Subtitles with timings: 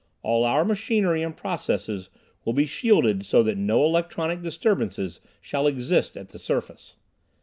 [0.23, 2.09] All our machinery and processes
[2.43, 5.21] will be shielded so that no electronic disturbances
[5.53, 6.95] will exist at the surface.